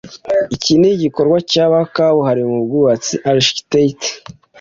[0.55, 4.09] Iki ni igikorwa cya ba kabuhariwe mu bwubatsi (architects)